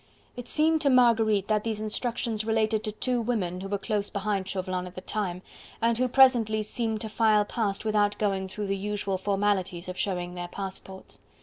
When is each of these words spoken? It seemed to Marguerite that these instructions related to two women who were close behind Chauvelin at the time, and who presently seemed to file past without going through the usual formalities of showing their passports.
It 0.35 0.47
seemed 0.47 0.81
to 0.81 0.89
Marguerite 0.89 1.47
that 1.47 1.63
these 1.63 1.79
instructions 1.79 2.43
related 2.43 2.83
to 2.85 2.91
two 2.91 3.21
women 3.21 3.61
who 3.61 3.67
were 3.67 3.77
close 3.77 4.09
behind 4.09 4.47
Chauvelin 4.49 4.87
at 4.87 4.95
the 4.95 5.01
time, 5.01 5.43
and 5.79 5.95
who 5.95 6.07
presently 6.07 6.63
seemed 6.63 7.01
to 7.01 7.07
file 7.07 7.45
past 7.45 7.85
without 7.85 8.17
going 8.17 8.47
through 8.47 8.65
the 8.65 8.75
usual 8.77 9.19
formalities 9.19 9.87
of 9.87 9.99
showing 9.99 10.33
their 10.33 10.47
passports. 10.47 11.19